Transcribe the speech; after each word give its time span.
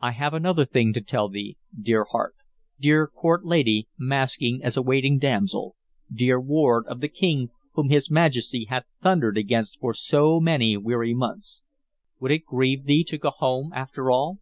I 0.00 0.10
have 0.10 0.34
another 0.34 0.66
thing 0.66 0.92
to 0.92 1.00
tell 1.00 1.30
thee, 1.30 1.56
dear 1.80 2.04
heart, 2.04 2.34
dear 2.78 3.06
court 3.06 3.46
lady 3.46 3.88
masking 3.96 4.62
as 4.62 4.76
a 4.76 4.82
waiting 4.82 5.18
damsel, 5.18 5.76
dear 6.12 6.38
ward 6.38 6.84
of 6.88 7.00
the 7.00 7.08
King 7.08 7.48
whom 7.72 7.88
his 7.88 8.10
Majesty 8.10 8.66
hath 8.66 8.84
thundered 9.02 9.38
against 9.38 9.80
for 9.80 9.94
so 9.94 10.40
many 10.40 10.76
weary 10.76 11.14
months. 11.14 11.62
Would 12.20 12.32
it 12.32 12.44
grieve 12.44 12.84
thee 12.84 13.02
to 13.04 13.16
go 13.16 13.30
home, 13.30 13.72
after 13.72 14.10
all?" 14.10 14.40